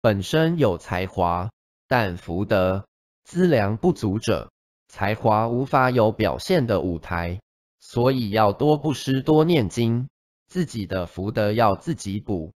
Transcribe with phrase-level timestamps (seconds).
[0.00, 1.50] 本身有才华
[1.88, 2.86] 但福德
[3.24, 4.52] 资粮不足者
[4.86, 7.40] 才华无法有表现的舞台
[7.80, 10.08] 所以要多布施多念经
[10.46, 12.52] 自己的福德要自己补